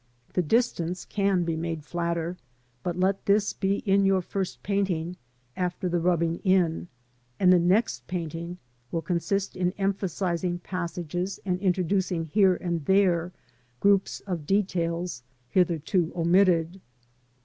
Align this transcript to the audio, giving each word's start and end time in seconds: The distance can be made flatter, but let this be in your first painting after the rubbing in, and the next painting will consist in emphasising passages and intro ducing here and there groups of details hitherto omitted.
The 0.33 0.41
distance 0.41 1.05
can 1.05 1.43
be 1.43 1.55
made 1.55 1.85
flatter, 1.85 2.35
but 2.81 2.97
let 2.99 3.27
this 3.27 3.53
be 3.53 3.83
in 3.85 4.03
your 4.03 4.23
first 4.23 4.63
painting 4.63 5.15
after 5.55 5.87
the 5.87 5.99
rubbing 5.99 6.37
in, 6.39 6.87
and 7.39 7.53
the 7.53 7.59
next 7.59 8.07
painting 8.07 8.57
will 8.91 9.03
consist 9.03 9.55
in 9.55 9.73
emphasising 9.73 10.57
passages 10.57 11.39
and 11.45 11.59
intro 11.61 11.83
ducing 11.83 12.25
here 12.25 12.55
and 12.55 12.83
there 12.85 13.31
groups 13.79 14.21
of 14.21 14.47
details 14.47 15.21
hitherto 15.49 16.11
omitted. 16.15 16.81